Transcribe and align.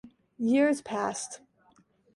Years 0.39 0.81
passed. 0.81 1.41